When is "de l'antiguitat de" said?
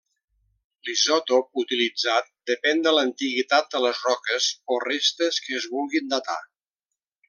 2.87-3.85